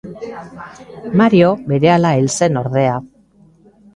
Mario 1.21 1.51
berehala 1.73 2.15
hil 2.21 2.31
zen 2.37 2.57
ordea. 2.65 2.99